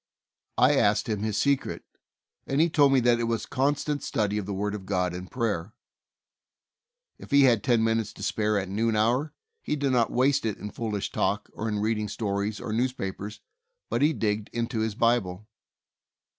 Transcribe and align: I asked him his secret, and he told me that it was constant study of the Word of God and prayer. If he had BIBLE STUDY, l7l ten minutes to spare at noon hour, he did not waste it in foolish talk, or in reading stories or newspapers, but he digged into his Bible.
I 0.57 0.77
asked 0.77 1.07
him 1.07 1.19
his 1.21 1.37
secret, 1.37 1.83
and 2.47 2.59
he 2.59 2.71
told 2.71 2.91
me 2.91 3.01
that 3.01 3.19
it 3.19 3.25
was 3.25 3.45
constant 3.45 4.01
study 4.01 4.39
of 4.39 4.47
the 4.47 4.53
Word 4.55 4.73
of 4.73 4.87
God 4.87 5.13
and 5.13 5.29
prayer. 5.29 5.75
If 7.19 7.29
he 7.29 7.43
had 7.43 7.61
BIBLE 7.61 7.61
STUDY, 7.61 7.61
l7l 7.61 7.63
ten 7.77 7.83
minutes 7.83 8.13
to 8.13 8.23
spare 8.23 8.57
at 8.57 8.67
noon 8.67 8.95
hour, 8.95 9.35
he 9.61 9.75
did 9.75 9.91
not 9.91 10.09
waste 10.11 10.43
it 10.47 10.57
in 10.57 10.71
foolish 10.71 11.11
talk, 11.11 11.51
or 11.53 11.69
in 11.69 11.77
reading 11.77 12.07
stories 12.07 12.59
or 12.59 12.73
newspapers, 12.73 13.41
but 13.91 14.01
he 14.01 14.11
digged 14.11 14.49
into 14.51 14.79
his 14.79 14.95
Bible. 14.95 15.47